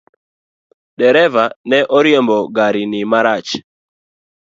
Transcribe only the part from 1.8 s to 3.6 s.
orimbo gari ni marach.